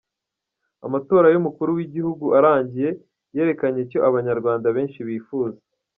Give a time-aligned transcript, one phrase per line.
[0.85, 2.89] Amatora y’umukuru w’igihugu arangiye,
[3.35, 5.59] yerekanye icyo Abanyarwanda benshi bifuza.